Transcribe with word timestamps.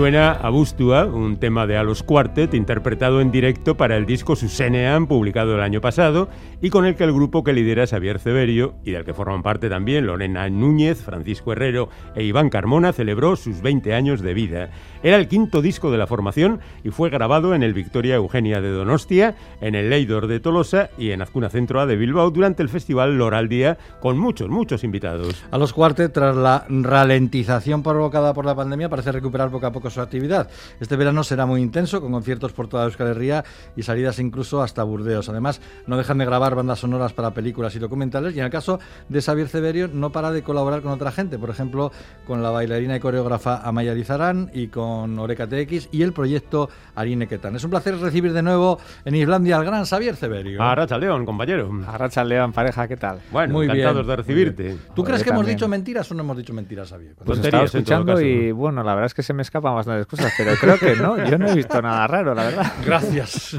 Suena 0.00 0.32
Abustua, 0.32 1.04
un 1.04 1.36
tema 1.36 1.66
de 1.66 1.76
Alos 1.76 2.02
Quartet 2.02 2.54
interpretado 2.54 3.20
en 3.20 3.30
directo 3.30 3.76
para 3.76 3.98
el 3.98 4.06
disco 4.06 4.34
Susenean, 4.34 5.06
publicado 5.06 5.54
el 5.54 5.60
año 5.60 5.82
pasado, 5.82 6.30
y 6.62 6.70
con 6.70 6.86
el 6.86 6.96
que 6.96 7.04
el 7.04 7.12
grupo 7.12 7.44
que 7.44 7.52
lidera 7.52 7.86
Xavier 7.86 8.18
Severio, 8.18 8.76
y 8.82 8.92
del 8.92 9.04
que 9.04 9.12
forman 9.12 9.42
parte 9.42 9.68
también 9.68 10.06
Lorena 10.06 10.48
Núñez, 10.48 11.02
Francisco 11.02 11.52
Herrero 11.52 11.90
e 12.14 12.24
Iván 12.24 12.48
Carmona, 12.48 12.94
celebró 12.94 13.36
sus 13.36 13.60
20 13.60 13.92
años 13.92 14.22
de 14.22 14.32
vida. 14.32 14.70
Era 15.02 15.18
el 15.18 15.28
quinto 15.28 15.60
disco 15.60 15.90
de 15.90 15.98
la 15.98 16.06
formación 16.06 16.60
y 16.82 16.88
fue 16.88 17.10
grabado 17.10 17.54
en 17.54 17.62
el 17.62 17.74
Victoria 17.74 18.14
Eugenia 18.14 18.62
de 18.62 18.70
Donostia, 18.70 19.34
en 19.60 19.74
el 19.74 19.90
Leidor 19.90 20.28
de 20.28 20.40
Tolosa 20.40 20.88
y 20.96 21.10
en 21.10 21.20
Azcuna 21.20 21.50
Centro 21.50 21.78
A 21.78 21.84
de 21.84 21.96
Bilbao 21.96 22.30
durante 22.30 22.62
el 22.62 22.70
festival 22.70 23.18
Loral 23.18 23.50
Día, 23.50 23.76
con 24.00 24.18
muchos, 24.18 24.48
muchos 24.48 24.82
invitados. 24.82 25.44
A 25.50 25.58
los 25.58 25.74
Quartet, 25.74 26.10
tras 26.10 26.34
la 26.36 26.64
ralentización 26.70 27.82
provocada 27.82 28.32
por 28.32 28.46
la 28.46 28.54
pandemia, 28.54 28.88
parece 28.88 29.12
recuperar 29.12 29.50
poco 29.50 29.66
a 29.66 29.72
poco 29.72 29.89
su 29.90 30.00
actividad. 30.00 30.48
Este 30.80 30.96
verano 30.96 31.24
será 31.24 31.46
muy 31.46 31.60
intenso, 31.60 32.00
con 32.00 32.12
conciertos 32.12 32.52
por 32.52 32.68
toda 32.68 32.84
Euskal 32.84 33.08
Herria 33.08 33.44
y 33.76 33.82
salidas 33.82 34.18
incluso 34.18 34.62
hasta 34.62 34.82
Burdeos. 34.82 35.28
Además, 35.28 35.60
no 35.86 35.96
dejan 35.96 36.18
de 36.18 36.24
grabar 36.24 36.54
bandas 36.54 36.80
sonoras 36.80 37.12
para 37.12 37.32
películas 37.32 37.74
y 37.76 37.78
documentales 37.78 38.34
y 38.34 38.38
en 38.38 38.44
el 38.46 38.50
caso 38.50 38.78
de 39.08 39.20
Xavier 39.20 39.48
Severio 39.48 39.88
no 39.88 40.10
para 40.10 40.30
de 40.30 40.42
colaborar 40.42 40.82
con 40.82 40.92
otra 40.92 41.12
gente, 41.12 41.38
por 41.38 41.50
ejemplo, 41.50 41.92
con 42.26 42.42
la 42.42 42.50
bailarina 42.50 42.96
y 42.96 43.00
coreógrafa 43.00 43.60
Amaya 43.62 43.94
Lizarán 43.94 44.50
y 44.54 44.68
con 44.68 45.18
Oreca 45.18 45.46
TX 45.46 45.88
y 45.92 46.02
el 46.02 46.12
proyecto 46.12 46.68
Arine 46.94 47.26
Ketan. 47.26 47.56
Es 47.56 47.64
un 47.64 47.70
placer 47.70 47.98
recibir 47.98 48.32
de 48.32 48.42
nuevo 48.42 48.78
en 49.04 49.14
Islandia 49.14 49.56
al 49.56 49.64
gran 49.64 49.84
Xavier 49.84 50.16
Severio. 50.16 50.62
A 50.62 50.74
Racha 50.74 50.98
León, 50.98 51.24
compañero. 51.24 51.70
A 51.86 51.98
Racha 51.98 52.24
León, 52.24 52.52
pareja, 52.52 52.86
¿qué 52.88 52.96
tal? 52.96 53.20
Bueno, 53.30 53.54
muy 53.54 53.66
encantados 53.66 54.06
de 54.06 54.16
recibirte. 54.16 54.76
¿Tú 54.94 55.04
crees 55.04 55.22
que 55.22 55.30
hemos 55.30 55.46
dicho 55.46 55.68
mentiras 55.68 56.10
o 56.10 56.14
no 56.14 56.22
hemos 56.22 56.36
dicho 56.36 56.52
mentiras, 56.52 56.90
Xavier? 56.90 57.14
Pues 57.24 57.38
estaba 57.38 57.64
escuchando 57.64 58.20
y 58.20 58.52
bueno, 58.52 58.82
la 58.82 58.94
verdad 58.94 59.06
es 59.06 59.14
que 59.14 59.22
se 59.22 59.32
me 59.32 59.42
escapan 59.42 59.74
bastantes 59.86 60.06
cosas, 60.06 60.32
pero 60.36 60.54
creo 60.56 60.78
que 60.78 60.96
no, 60.96 61.24
yo 61.24 61.38
no 61.38 61.48
he 61.48 61.54
visto 61.54 61.80
nada 61.82 62.06
raro, 62.06 62.34
la 62.34 62.44
verdad. 62.44 62.72
Gracias. 62.84 63.56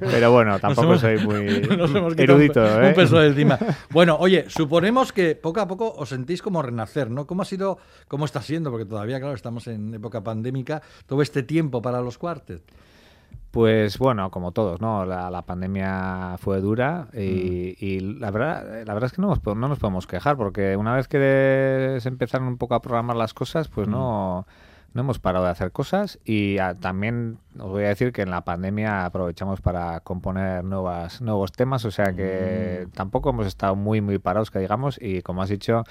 Pero 0.00 0.32
bueno, 0.32 0.58
tampoco 0.58 0.98
soy 0.98 1.18
muy 1.18 1.46
erudito. 2.16 2.60
Un, 2.60 2.84
¿eh? 2.84 2.88
un 2.88 2.94
peso 2.94 3.22
encima. 3.22 3.58
Bueno, 3.90 4.16
oye, 4.20 4.46
suponemos 4.48 5.12
que 5.12 5.34
poco 5.34 5.60
a 5.60 5.68
poco 5.68 5.92
os 5.94 6.08
sentís 6.08 6.42
como 6.42 6.62
renacer, 6.62 7.10
¿no? 7.10 7.26
¿Cómo 7.26 7.42
ha 7.42 7.44
sido, 7.44 7.78
cómo 8.08 8.24
está 8.24 8.42
siendo? 8.42 8.70
Porque 8.70 8.86
todavía, 8.86 9.18
claro, 9.18 9.34
estamos 9.34 9.66
en 9.66 9.94
época 9.94 10.22
pandémica 10.22 10.82
todo 11.06 11.22
este 11.22 11.42
tiempo 11.42 11.82
para 11.82 12.00
los 12.00 12.18
cuartos? 12.18 12.60
Pues 13.50 13.98
bueno, 13.98 14.30
como 14.30 14.52
todos, 14.52 14.80
¿no? 14.80 15.06
La, 15.06 15.42
pandemia 15.42 16.36
fue 16.38 16.60
dura 16.60 17.08
y, 17.14 17.98
mm. 18.02 18.20
la 18.20 18.30
verdad 18.30 18.84
la 18.86 18.94
verdad 18.94 19.06
es 19.06 19.12
que 19.12 19.22
no 19.22 19.28
nos, 19.28 19.42
no 19.44 19.68
nos 19.68 19.78
podemos 19.78 20.06
quejar 20.06 20.36
porque 20.36 20.76
una 20.76 20.94
vez 20.94 21.08
que 21.08 21.96
se 22.00 22.08
empezaron 22.08 22.46
un 22.46 22.58
poco 22.58 22.74
a 22.74 22.82
programar 22.82 23.16
las 23.16 23.32
cosas, 23.32 23.68
pues 23.68 23.88
mm. 23.88 23.90
no 23.90 24.46
hemos 24.94 25.18
parado 25.18 25.44
de 25.44 25.50
hacer 25.50 25.72
cosas 25.72 26.18
y 26.24 26.56
también 26.80 27.38
os 27.58 27.70
voy 27.70 27.84
a 27.84 27.88
decir 27.88 28.12
que 28.12 28.22
en 28.22 28.30
la 28.30 28.44
pandemia 28.44 29.04
aprovechamos 29.04 29.60
para 29.60 30.00
componer 30.00 30.64
nuevas, 30.64 31.20
nuevos 31.20 31.52
temas, 31.52 31.84
o 31.84 31.90
sea 31.90 32.14
que 32.14 32.86
mm. 32.86 32.90
tampoco 32.90 33.30
hemos 33.30 33.46
estado 33.46 33.76
muy, 33.76 34.00
muy 34.00 34.18
parados, 34.18 34.50
que 34.50 34.58
digamos, 34.58 34.98
y 35.00 35.22
como 35.22 35.42
has 35.42 35.50
dicho, 35.50 35.84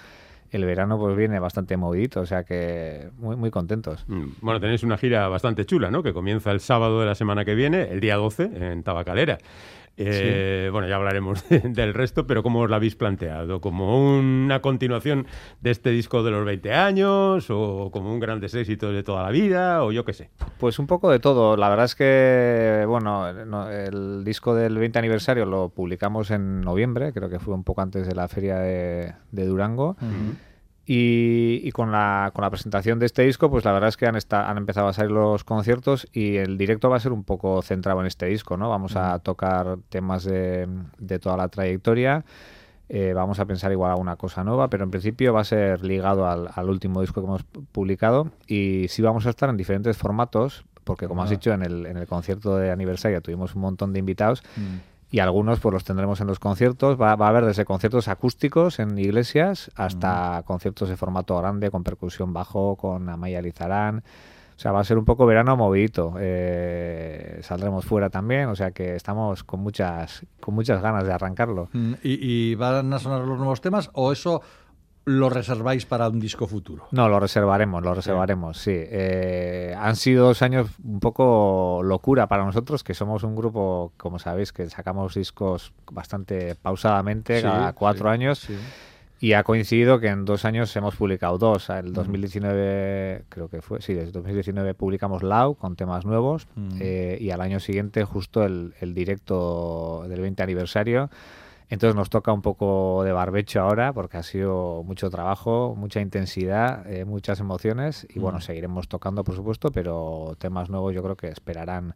el 0.51 0.65
verano 0.65 0.97
pues 0.97 1.15
viene 1.15 1.39
bastante 1.39 1.77
movidito, 1.77 2.21
o 2.21 2.25
sea 2.25 2.43
que 2.43 3.09
muy, 3.17 3.35
muy 3.35 3.51
contentos. 3.51 4.05
Mm, 4.07 4.25
bueno, 4.41 4.59
tenéis 4.59 4.83
una 4.83 4.97
gira 4.97 5.27
bastante 5.27 5.65
chula, 5.65 5.91
¿no? 5.91 6.03
Que 6.03 6.13
comienza 6.13 6.51
el 6.51 6.59
sábado 6.59 6.99
de 6.99 7.05
la 7.05 7.15
semana 7.15 7.45
que 7.45 7.55
viene, 7.55 7.89
el 7.91 7.99
día 7.99 8.15
12, 8.15 8.71
en 8.71 8.83
Tabacalera. 8.83 9.37
Eh, 9.99 10.69
bueno, 10.71 10.87
ya 10.87 10.95
hablaremos 10.95 11.43
del 11.49 11.93
resto, 11.93 12.27
pero 12.27 12.43
¿cómo 12.43 12.61
os 12.61 12.69
la 12.69 12.75
habéis 12.75 12.95
planteado? 12.95 13.59
¿Como 13.61 14.17
una 14.17 14.61
continuación 14.61 15.25
de 15.61 15.71
este 15.71 15.89
disco 15.89 16.23
de 16.23 16.31
los 16.31 16.45
20 16.45 16.71
años? 16.73 17.49
¿O 17.49 17.89
como 17.91 18.13
un 18.13 18.19
gran 18.19 18.43
éxito 18.43 18.91
de 18.91 19.03
toda 19.03 19.23
la 19.23 19.31
vida? 19.31 19.83
¿O 19.83 19.91
yo 19.91 20.05
qué 20.05 20.13
sé? 20.13 20.29
Pues 20.59 20.77
un 20.77 20.85
poco 20.85 21.09
de 21.09 21.19
todo. 21.19 21.57
La 21.57 21.69
verdad 21.69 21.85
es 21.85 21.95
que, 21.95 22.85
bueno, 22.87 23.27
el 23.27 24.23
disco 24.23 24.53
del 24.53 24.77
20 24.77 24.99
aniversario 24.99 25.45
lo 25.45 25.69
publicamos 25.69 26.29
en 26.29 26.61
noviembre, 26.61 27.11
creo 27.11 27.29
que 27.29 27.39
fue 27.39 27.55
un 27.55 27.63
poco 27.63 27.81
antes 27.81 28.07
de 28.07 28.15
la 28.15 28.27
feria 28.27 28.59
de, 28.59 29.13
Durango. 29.31 29.97
Y, 30.89 31.69
con, 31.73 31.91
la, 31.91 32.31
con 32.33 32.43
la 32.43 32.49
presentación 32.49 32.97
de 32.97 33.07
este 33.07 33.23
disco, 33.23 33.49
pues 33.51 33.65
la 33.65 33.73
verdad 33.73 33.89
es 33.89 33.97
que 33.97 34.07
han, 34.07 34.15
han 34.15 34.57
empezado 34.57 34.87
a 34.87 34.93
salir 34.93 35.11
los 35.11 35.43
conciertos 35.43 36.07
y 36.13 36.37
el 36.37 36.57
directo 36.57 36.89
va 36.89 36.95
a 36.95 37.01
ser 37.01 37.11
un 37.11 37.25
poco 37.25 37.61
centrado 37.61 37.99
en 37.99 38.07
este 38.07 38.27
disco, 38.27 38.55
¿no? 38.55 38.69
Vamos 38.69 38.95
a 38.95 39.19
tocar 39.19 39.79
temas 39.89 40.23
de, 40.23 40.65
de 40.97 41.19
toda 41.19 41.35
la 41.35 41.49
trayectoria. 41.49 42.23
Eh, 42.87 43.11
vamos 43.13 43.37
a 43.41 43.45
pensar 43.45 43.69
igual 43.73 43.91
a 43.91 43.95
una 43.95 44.15
cosa 44.15 44.45
nueva, 44.45 44.69
pero 44.69 44.85
en 44.85 44.91
principio 44.91 45.33
va 45.33 45.41
a 45.41 45.43
ser 45.43 45.83
ligado 45.83 46.25
al, 46.25 46.49
al, 46.55 46.69
último 46.69 47.01
disco 47.01 47.19
que 47.19 47.27
hemos 47.27 47.43
publicado 47.43 48.31
y 48.47 48.85
sí 48.87 49.01
vamos 49.01 49.25
a 49.25 49.31
estar 49.31 49.49
en 49.49 49.57
diferentes 49.57 49.97
formatos, 49.97 50.63
porque 50.85 51.09
como 51.09 51.21
has 51.21 51.29
dicho, 51.29 51.51
en 51.51 51.63
el, 51.63 51.85
en 51.85 51.97
el 51.97 52.07
concierto 52.07 52.55
de 52.55 52.71
aniversario 52.71 53.21
tuvimos 53.21 53.55
un 53.55 53.61
montón 53.61 53.91
de 53.91 53.99
invitados. 53.99 54.41
Mm 54.55 54.96
y 55.09 55.19
algunos 55.19 55.59
pues 55.59 55.73
los 55.73 55.83
tendremos 55.83 56.19
en 56.21 56.27
los 56.27 56.39
conciertos. 56.39 56.99
Va, 56.99 57.11
a 57.11 57.27
haber 57.27 57.45
desde 57.45 57.65
conciertos 57.65 58.07
acústicos 58.07 58.79
en 58.79 58.97
iglesias 58.97 59.71
hasta 59.75 60.43
conciertos 60.45 60.89
de 60.89 60.97
formato 60.97 61.37
grande 61.37 61.71
con 61.71 61.83
percusión 61.83 62.33
bajo, 62.33 62.75
con 62.75 63.07
Amaya 63.09 63.41
Lizarán. 63.41 64.03
O 64.55 64.59
sea, 64.59 64.71
va 64.71 64.79
a 64.79 64.83
ser 64.83 64.97
un 64.97 65.05
poco 65.05 65.25
verano 65.27 65.55
movidito. 65.55 66.15
Eh, 66.19 67.39
saldremos 67.43 67.85
fuera 67.85 68.09
también, 68.09 68.49
o 68.49 68.55
sea 68.55 68.71
que 68.71 68.95
estamos 68.95 69.43
con 69.43 69.59
muchas, 69.59 70.25
con 70.39 70.55
muchas 70.55 70.81
ganas 70.81 71.05
de 71.05 71.13
arrancarlo. 71.13 71.69
Mm, 71.73 71.93
¿Y, 72.01 72.51
¿Y, 72.51 72.55
van 72.55 72.91
a 72.91 72.97
sonar 72.97 73.21
los 73.21 73.37
nuevos 73.37 73.61
temas 73.61 73.91
o 73.93 74.11
eso 74.11 74.41
lo 75.07 75.29
reserváis 75.29 75.85
para 75.85 76.09
un 76.09 76.19
disco 76.19 76.47
futuro? 76.47 76.87
No, 76.91 77.07
lo 77.07 77.17
reservaremos, 77.17 77.81
lo 77.81 77.93
reservaremos, 77.93 78.57
sí. 78.57 78.73
Eh, 78.75 79.73
han 79.77 79.95
sido 79.95 80.27
dos 80.27 80.41
años 80.41 80.67
un 80.83 80.99
poco 80.99 81.79
locura 81.81 82.27
para 82.27 82.43
nosotros, 82.43 82.83
que 82.83 82.93
somos 82.93 83.23
un 83.23 83.33
grupo, 83.33 83.93
como 83.95 84.19
sabéis, 84.19 84.51
que 84.51 84.69
sacamos 84.69 85.15
discos 85.15 85.71
bastante 85.89 86.55
pausadamente, 86.55 87.41
cada 87.41 87.71
cuatro 87.71 88.09
años. 88.09 88.49
Y 89.19 89.31
ha 89.31 89.43
coincidido 89.43 89.99
que 90.01 90.07
en 90.09 90.25
dos 90.25 90.43
años 90.43 90.75
hemos 90.75 90.97
publicado 90.97 91.37
dos. 91.37 91.69
El 91.69 91.93
2019, 91.93 93.23
creo 93.29 93.47
que 93.47 93.61
fue, 93.61 93.81
sí, 93.81 93.93
desde 93.93 94.11
2019 94.11 94.73
publicamos 94.73 95.23
Lau 95.23 95.55
con 95.55 95.77
temas 95.77 96.05
nuevos. 96.05 96.49
Eh, 96.81 97.17
y 97.21 97.31
al 97.31 97.39
año 97.39 97.61
siguiente, 97.61 98.03
justo 98.03 98.43
el, 98.43 98.73
el 98.81 98.93
directo 98.93 100.03
del 100.09 100.19
20 100.19 100.43
aniversario, 100.43 101.09
entonces 101.69 101.95
nos 101.95 102.09
toca 102.09 102.31
un 102.31 102.41
poco 102.41 103.03
de 103.03 103.11
barbecho 103.11 103.61
ahora 103.61 103.91
porque 103.93 104.17
ha 104.17 104.23
sido 104.23 104.83
mucho 104.83 105.09
trabajo, 105.09 105.75
mucha 105.75 105.99
intensidad, 105.99 106.89
eh, 106.89 107.03
muchas 107.03 107.39
emociones 107.39 108.07
y 108.09 108.19
bueno, 108.19 108.39
seguiremos 108.39 108.87
tocando 108.87 109.23
por 109.23 109.35
supuesto, 109.35 109.71
pero 109.71 110.35
temas 110.39 110.69
nuevos 110.69 110.93
yo 110.93 111.03
creo 111.03 111.17
que 111.17 111.27
esperarán 111.27 111.95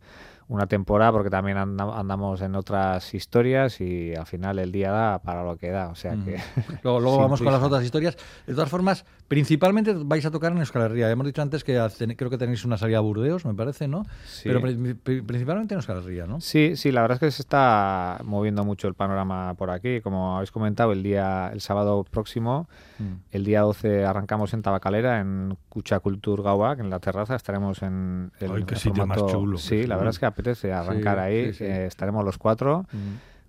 una 0.52 0.68
temporada 0.68 1.14
porque 1.14 1.30
también 1.30 1.58
andamos 1.58 2.42
en 2.42 2.56
otras 2.56 3.14
historias 3.14 3.80
y 3.80 4.14
al 4.14 4.26
final 4.26 4.60
el 4.60 4.70
día 4.70 4.92
da 4.92 5.20
para 5.20 5.46
lo 5.46 5.56
que 5.56 5.70
da. 5.70 5.88
O 5.88 5.96
sea 5.96 6.18
que. 6.26 6.38
Luego, 6.84 7.18
vamos 7.18 7.42
con 7.42 7.54
las 7.54 7.64
otras 7.64 7.86
historias. 7.86 8.18
De 8.46 8.54
todas 8.54 8.70
formas, 8.70 9.06
principalmente 9.30 9.94
vais 9.96 10.26
a 10.26 10.30
tocar 10.30 10.52
en 10.52 10.58
Euskal 10.58 10.82
Herria. 10.82 11.10
Hemos 11.10 11.26
dicho 11.26 11.42
antes 11.42 11.64
que 11.64 11.80
creo 12.18 12.30
que 12.30 12.38
tenéis 12.38 12.66
una 12.66 12.78
salida 12.78 12.98
a 12.98 13.02
Burdeos, 13.02 13.46
me 13.46 13.54
parece, 13.54 13.88
¿no? 13.88 14.06
Pero 14.44 14.60
principalmente 14.60 15.74
en 15.74 15.78
Euskal 15.78 16.00
Herria, 16.00 16.28
¿no? 16.28 16.42
Sí, 16.42 16.76
sí, 16.76 16.92
la 16.92 17.02
verdad 17.02 17.16
es 17.16 17.20
que 17.22 17.32
se 17.32 17.44
está 17.44 18.20
moviendo 18.26 18.66
mucho 18.66 18.90
el 18.90 18.94
panorama 18.94 19.54
por 19.54 19.70
aquí. 19.70 20.02
Como 20.02 20.36
habéis 20.36 20.52
comentado, 20.52 20.92
el 20.92 21.02
día, 21.02 21.50
el 21.54 21.62
sábado 21.62 22.04
próximo, 22.04 22.68
mm. 23.00 23.14
el 23.32 23.46
día 23.46 23.62
12 23.62 24.04
arrancamos 24.04 24.54
en 24.54 24.64
Tabacalera, 24.64 25.22
en 25.22 25.58
Cucha 25.70 26.02
Cultur 26.02 26.44
Gauak, 26.44 26.80
en 26.82 26.90
la 26.90 27.00
terraza. 27.00 27.36
Estaremos 27.36 27.82
en 27.84 28.34
el, 28.42 28.52
Ay, 28.52 28.64
qué 28.66 28.76
sitio 28.76 29.08
más 29.08 29.26
chulo. 29.28 29.58
Sí, 29.58 29.88
la 29.88 29.96
verdad 29.96 30.10
es 30.10 30.20
que 30.20 30.26
arrancar 30.74 31.20
ahí. 31.20 31.52
Eh, 31.60 31.86
estaremos 31.88 32.24
los 32.26 32.38
cuatro. 32.38 32.86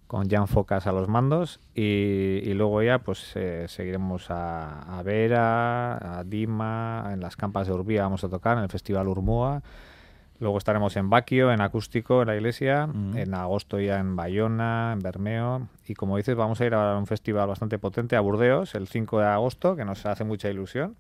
Con 0.07 0.29
Jan 0.29 0.47
Focas 0.47 0.87
a 0.87 0.93
los 0.93 1.09
mandos 1.09 1.59
y, 1.75 2.53
luego 2.53 2.83
ya 2.83 2.99
pues 2.99 3.33
eh, 3.35 3.65
seguiremos 3.67 4.27
a, 4.29 5.01
Vera, 5.03 6.19
a 6.19 6.25
Dima, 6.25 7.09
en 7.15 7.21
las 7.21 7.35
campas 7.35 7.67
de 7.67 7.73
Urbía 7.73 8.03
vamos 8.03 8.23
a 8.23 8.29
tocar, 8.29 8.59
en 8.59 8.65
el 8.65 8.69
Festival 8.69 9.09
Urmua. 9.09 9.63
Luego 10.39 10.59
estaremos 10.59 10.97
en 10.97 11.09
Baquio, 11.09 11.51
en 11.51 11.63
acústico, 11.63 12.21
en 12.21 12.29
la 12.29 12.37
iglesia. 12.37 12.89
En 13.15 13.33
agosto 13.33 13.81
ya 13.81 14.01
en 14.01 14.15
Bayona, 14.15 14.91
en 14.93 14.99
Bermeo. 14.99 15.69
Y 15.87 15.95
como 15.95 16.19
dices, 16.19 16.35
vamos 16.35 16.61
a 16.61 16.67
ir 16.67 16.75
a 16.75 16.99
un 16.99 17.07
festival 17.07 17.49
bastante 17.49 17.79
potente 17.79 18.15
a 18.15 18.21
Burdeos 18.21 18.75
el 18.75 18.89
5 18.89 19.21
de 19.21 19.27
agosto, 19.27 19.77
que 19.77 19.87
nos 19.87 20.05
hace 20.05 20.25
mucha 20.25 20.51
ilusión 20.51 20.97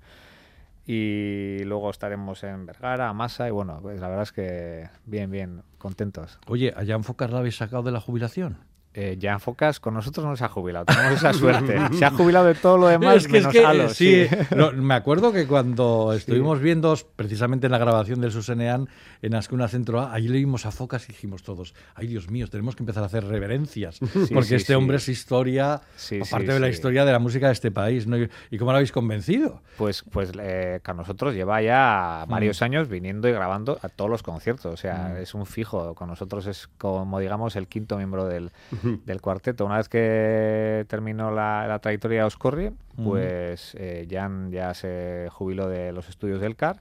y 0.86 1.62
luego 1.64 1.90
estaremos 1.90 2.42
en 2.44 2.66
Vergara, 2.66 3.12
Masa 3.12 3.48
y 3.48 3.50
bueno, 3.50 3.78
pues 3.80 4.00
la 4.00 4.08
verdad 4.08 4.24
es 4.24 4.32
que 4.32 4.88
bien, 5.06 5.30
bien, 5.30 5.62
contentos. 5.78 6.38
Oye, 6.46 6.72
¿allá 6.76 6.94
en 6.94 7.04
Focas 7.04 7.30
la 7.30 7.38
habéis 7.38 7.56
sacado 7.56 7.82
de 7.82 7.92
la 7.92 8.00
jubilación? 8.00 8.58
Eh, 8.94 9.18
Jan 9.20 9.40
Focas 9.40 9.80
con 9.80 9.94
nosotros 9.94 10.26
no 10.26 10.36
se 10.36 10.44
ha 10.44 10.48
jubilado, 10.48 10.84
tenemos 10.86 11.12
esa 11.14 11.32
suerte. 11.32 11.78
Se 11.96 12.04
ha 12.04 12.10
jubilado 12.10 12.46
de 12.46 12.54
todo 12.54 12.78
lo 12.78 12.88
demás 12.88 13.16
Es 13.16 13.28
que, 13.28 13.38
es 13.38 13.44
menos 13.46 13.52
que, 13.52 13.64
Halo, 13.66 13.88
sí, 13.88 14.26
sí. 14.28 14.36
no, 14.56 14.72
me 14.72 14.94
acuerdo 14.94 15.32
que 15.32 15.46
cuando 15.46 16.12
estuvimos 16.12 16.60
viendo 16.60 16.96
precisamente 17.16 17.66
en 17.66 17.72
la 17.72 17.78
grabación 17.78 18.20
del 18.20 18.32
Susenean 18.32 18.88
en 19.22 19.34
Ascuna 19.34 19.68
Centro 19.68 20.00
A, 20.00 20.12
ahí 20.12 20.28
leímos 20.28 20.66
a 20.66 20.70
Focas 20.70 21.08
y 21.08 21.12
dijimos 21.12 21.42
todos, 21.42 21.74
ay 21.94 22.06
Dios 22.06 22.30
mío, 22.30 22.48
tenemos 22.48 22.76
que 22.76 22.82
empezar 22.82 23.02
a 23.02 23.06
hacer 23.06 23.24
reverencias, 23.24 23.98
porque 23.98 24.44
sí, 24.44 24.54
este 24.54 24.58
sí. 24.58 24.74
hombre 24.74 24.96
es 24.98 25.08
historia, 25.08 25.80
Sí, 25.96 26.16
aparte 26.16 26.46
sí, 26.48 26.52
de 26.52 26.60
la 26.60 26.66
sí. 26.68 26.72
historia 26.72 27.04
de 27.04 27.12
la 27.12 27.18
música 27.18 27.46
de 27.46 27.52
este 27.52 27.70
país, 27.70 28.06
¿no? 28.06 28.16
¿Y, 28.18 28.58
cómo 28.58 28.72
lo 28.72 28.76
habéis 28.76 28.92
convencido? 28.92 29.62
Pues, 29.78 30.04
pues 30.10 30.30
eh, 30.38 30.80
con 30.84 30.96
nosotros 30.96 31.34
lleva 31.34 31.60
ya 31.62 32.24
varios 32.28 32.60
Mm. 32.60 32.64
años 32.64 32.88
viniendo 32.88 33.28
y 33.28 33.32
grabando 33.32 33.78
a 33.82 33.88
todos 33.88 34.10
los 34.10 34.22
conciertos. 34.22 34.74
O 34.74 34.76
sea, 34.76 35.18
es 35.20 35.34
un 35.34 35.46
fijo. 35.46 35.94
Con 35.94 36.08
nosotros 36.08 36.46
es 36.46 36.68
como, 36.78 37.18
digamos, 37.18 37.56
el 37.56 37.66
quinto 37.68 37.96
miembro 37.96 38.26
del, 38.26 38.50
del 39.06 39.20
cuarteto. 39.20 39.64
Una 39.66 39.76
vez 39.78 39.88
que 39.88 40.84
terminó 40.88 41.30
la, 41.30 41.66
la 41.66 41.78
trayectoria 41.78 42.20
de 42.20 42.24
Oscorri, 42.26 42.72
pues 43.04 43.74
eh, 43.78 44.06
Jan 44.10 44.50
ya 44.50 44.74
se 44.74 45.28
jubiló 45.32 45.68
de 45.68 45.92
los 45.92 46.08
estudios 46.08 46.40
del 46.40 46.56
CAR. 46.56 46.80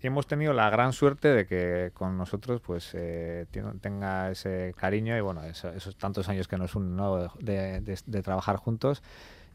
Y 0.00 0.06
hemos 0.06 0.28
tenido 0.28 0.52
la 0.52 0.70
gran 0.70 0.92
suerte 0.92 1.28
de 1.28 1.44
que 1.46 1.90
con 1.92 2.16
nosotros 2.16 2.60
pues 2.60 2.90
eh, 2.94 3.46
tenga 3.80 4.30
ese 4.30 4.72
cariño 4.78 5.16
y 5.16 5.20
bueno, 5.20 5.42
eso- 5.42 5.70
esos 5.70 5.96
tantos 5.96 6.28
años 6.28 6.46
que 6.46 6.56
nos 6.56 6.76
unen 6.76 6.94
¿no? 6.96 7.28
de, 7.40 7.80
de- 7.80 7.98
de 8.06 8.22
trabajar 8.22 8.56
juntos 8.56 9.02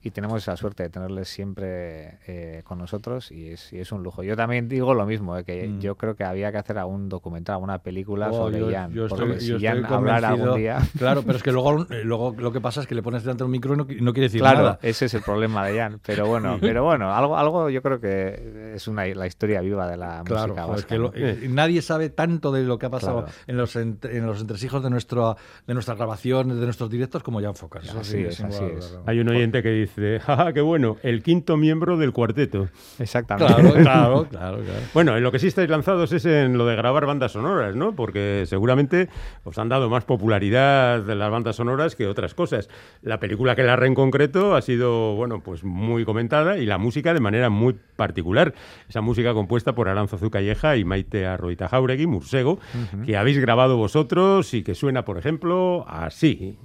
y 0.05 0.11
tenemos 0.11 0.41
esa 0.44 0.57
suerte 0.57 0.83
de 0.83 0.89
tenerles 0.89 1.29
siempre 1.29 2.19
eh, 2.27 2.61
con 2.65 2.77
nosotros 2.77 3.31
y 3.31 3.50
es, 3.51 3.71
y 3.71 3.79
es 3.79 3.91
un 3.94 4.03
lujo. 4.03 4.21
Yo 4.21 4.35
también 4.35 4.67
digo 4.67 4.94
lo 4.94 5.05
mismo, 5.05 5.38
eh, 5.38 5.44
que 5.45 5.67
Mm. 5.67 5.79
yo 5.79 5.95
creo 5.95 6.15
que 6.15 6.23
había 6.25 6.51
que 6.51 6.57
hacer 6.57 6.77
algún 6.77 7.07
documental, 7.09 7.53
alguna 7.55 7.79
película 7.79 8.29
Oh, 8.29 8.33
sobre 8.33 8.59
yo- 8.59 8.69
Jan, 8.71 8.91
yo 8.91 9.07
porque 9.07 9.23
estoy- 9.25 9.39
si 9.39 9.47
yo 9.47 9.57
Jan 9.59 9.85
hablara 9.85 10.29
algún 10.29 10.55
día... 10.57 10.77
Claro, 10.97 11.23
pero 11.23 11.38
es 11.38 11.44
que 11.44 11.51
luego, 11.51 11.85
eh, 11.89 12.01
luego 12.03 12.35
lo 12.38 12.51
que 12.51 12.59
pasa 12.61 12.81
es 12.81 12.88
que 12.88 12.95
le 12.95 13.01
pones 13.01 13.23
delante 13.23 13.44
de 13.44 13.45
un 13.45 13.51
micro 13.51 13.73
y 13.73 13.77
no, 13.77 13.85
no 13.88 14.13
quiere 14.13 14.27
decir 14.27 14.41
Claro, 14.41 14.57
nada. 14.59 14.79
ese 14.81 15.05
es 15.05 15.13
el 15.13 15.21
problema 15.21 15.65
de 15.65 15.77
Jan, 15.79 16.00
pero 16.06 16.27
bueno, 16.27 16.57
pero 16.61 16.83
bueno, 16.83 17.13
algo, 17.13 17.38
algo 17.38 17.69
yo 17.69 17.81
creo 17.81 17.99
que 18.01 18.73
es 18.75 18.88
una 18.88 19.06
la 19.06 19.27
historia 19.27 19.61
viva 19.61 19.88
de 19.88 19.97
la 19.97 20.23
Claro, 20.25 20.47
música 20.53 20.63
joder, 20.63 20.79
es 20.79 20.83
vasca. 20.83 20.88
que 20.88 20.97
¿no? 20.97 21.03
lo- 21.06 21.13
eh, 21.15 21.47
nadie 21.49 21.81
sabe 21.81 22.09
tanto 22.09 22.51
de 22.51 22.63
lo 22.63 22.77
que 22.77 22.88
ha 22.88 22.89
pasado 22.89 23.23
Claro. 23.23 23.31
en, 23.47 23.57
los 23.57 23.75
entre- 23.75 24.17
en 24.17 24.25
los 24.25 24.41
entresijos 24.41 24.83
de, 24.83 24.89
nuestro, 24.89 25.38
de 25.67 25.73
nuestras 25.73 25.97
grabaciones, 25.97 26.57
de 26.57 26.65
nuestros 26.65 26.89
directos, 26.89 27.23
como 27.23 27.41
Jan 27.41 27.56
Focas. 27.56 27.88
Así 27.95 28.11
sí, 28.17 28.23
es, 28.23 28.41
así 28.41 28.63
es. 28.65 28.97
Hay 29.06 29.19
un 29.19 29.29
oyente 29.29 29.61
que 29.63 29.69
dice, 29.69 29.93
jaja, 30.19 30.54
qué 30.54 30.62
bueno, 30.62 30.98
el 31.04 31.24
quinto 31.24 31.57
miembro 31.57 31.98
del 31.98 32.12
cuarteto. 32.12 32.69
Exactamente. 33.00 33.54
Claro, 33.54 33.74
claro, 33.74 34.28
claro, 34.30 34.57
claro. 34.57 34.80
Bueno, 34.94 35.18
en 35.18 35.24
lo 35.24 35.31
que 35.31 35.40
sí 35.40 35.48
estáis 35.48 35.69
lanzados 35.69 36.12
es 36.12 36.25
en 36.25 36.57
lo 36.57 36.66
de 36.66 36.75
grabar 36.75 37.06
bandas 37.06 37.34
sonoras, 37.34 37.75
¿no? 37.75 37.95
Porque 37.95 38.44
seguramente 38.48 39.10
os 39.44 39.57
han 39.57 39.69
dado 39.69 39.90
más 39.90 40.06
popularidad 40.06 41.01
de 41.01 41.16
las 41.16 41.31
bandas 41.31 41.56
sonoras 41.56 41.95
que 41.95 42.07
otras 42.07 42.34
cosas. 42.34 42.69
La 43.01 43.19
película 43.19 43.56
que 43.56 43.63
larre 43.63 43.88
en 43.88 43.95
concreto 43.95 44.56
ha 44.56 44.62
sido, 44.62 45.16
bueno, 45.16 45.42
pues 45.42 45.63
muy 45.63 46.06
comentada 46.06 46.57
y 46.57 46.66
la 46.66 46.78
música 46.78 47.13
de 47.13 47.19
manera 47.19 47.50
muy 47.50 47.75
particular. 47.95 48.54
Esa 48.90 49.01
música 49.01 49.34
compuesta 49.34 49.74
por 49.74 49.88
Aranzazu 49.88 50.30
Calleja 50.30 50.78
y 50.78 50.86
Maite 50.86 51.25
Arroita 51.25 51.68
Jauregui, 51.68 52.07
Mursego, 52.07 52.60
que 53.06 53.18
habéis 53.18 53.40
grabado 53.40 53.78
vosotros 53.78 54.54
y 54.54 54.63
que 54.63 54.75
suena, 54.75 55.06
por 55.06 55.18
ejemplo, 55.18 55.86
así. 55.88 56.57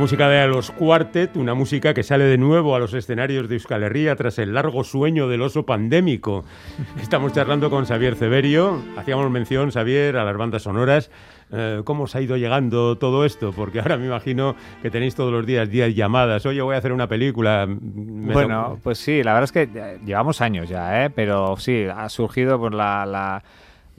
Música 0.00 0.28
de 0.30 0.48
Los 0.48 0.70
Quartet, 0.70 1.36
una 1.36 1.52
música 1.54 1.92
que 1.92 2.02
sale 2.02 2.24
de 2.24 2.38
nuevo 2.38 2.74
a 2.74 2.78
los 2.78 2.94
escenarios 2.94 3.48
de 3.48 3.56
Euskal 3.56 3.82
Herria 3.82 4.16
tras 4.16 4.38
el 4.38 4.54
largo 4.54 4.82
sueño 4.82 5.28
del 5.28 5.42
oso 5.42 5.66
pandémico. 5.66 6.44
Estamos 7.02 7.32
charlando 7.34 7.68
con 7.68 7.84
Xavier 7.84 8.14
Ceberio. 8.16 8.82
Hacíamos 8.96 9.30
mención, 9.30 9.70
Xavier, 9.70 10.16
a 10.16 10.24
las 10.24 10.36
bandas 10.38 10.62
sonoras. 10.62 11.10
Eh, 11.52 11.82
¿Cómo 11.84 12.04
os 12.04 12.16
ha 12.16 12.20
ido 12.22 12.36
llegando 12.38 12.96
todo 12.96 13.26
esto? 13.26 13.52
Porque 13.52 13.80
ahora 13.80 13.98
me 13.98 14.06
imagino 14.06 14.56
que 14.80 14.90
tenéis 14.90 15.14
todos 15.14 15.32
los 15.32 15.44
días 15.44 15.68
10 15.68 15.94
llamadas. 15.94 16.46
Oye, 16.46 16.62
voy 16.62 16.76
a 16.76 16.78
hacer 16.78 16.92
una 16.92 17.06
película. 17.06 17.66
Bueno, 17.68 18.78
pues 18.82 18.98
sí, 18.98 19.22
la 19.22 19.34
verdad 19.34 19.44
es 19.44 19.52
que 19.52 19.68
ya- 19.72 19.94
llevamos 20.04 20.40
años 20.40 20.68
ya, 20.68 21.04
¿eh? 21.04 21.10
pero 21.10 21.56
sí, 21.58 21.84
ha 21.94 22.08
surgido 22.08 22.58
por 22.58 22.72
la, 22.72 23.04
la, 23.04 23.42